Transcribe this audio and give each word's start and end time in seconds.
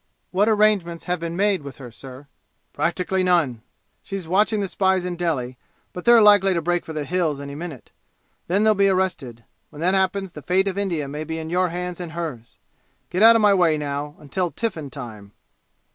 "What 0.31 0.49
arrangements 0.49 1.03
have 1.03 1.19
been 1.19 1.35
made 1.35 1.61
with 1.61 1.75
her, 1.75 1.91
sir?" 1.91 2.25
"Practically 2.73 3.21
none! 3.21 3.61
She's 4.01 4.27
watching 4.27 4.59
the 4.59 4.67
spies 4.67 5.05
in 5.05 5.15
Delhi, 5.15 5.59
but 5.93 6.05
they're 6.05 6.23
likely 6.23 6.55
to 6.55 6.61
break 6.63 6.85
for 6.85 6.91
the 6.91 7.05
'Hills' 7.05 7.39
any 7.39 7.53
minute. 7.53 7.91
Then 8.47 8.63
they'll 8.63 8.73
be 8.73 8.89
arrested. 8.89 9.43
When 9.69 9.79
that 9.81 9.93
happens 9.93 10.31
the 10.31 10.41
fate 10.41 10.67
of 10.67 10.75
India 10.75 11.07
may 11.07 11.23
be 11.23 11.37
in 11.37 11.51
your 11.51 11.69
hands 11.69 11.99
and 11.99 12.13
hers! 12.13 12.57
Get 13.11 13.21
out 13.21 13.35
of 13.35 13.43
my 13.43 13.53
way 13.53 13.77
now, 13.77 14.15
until 14.17 14.49
tiffin 14.49 14.89
time!" 14.89 15.33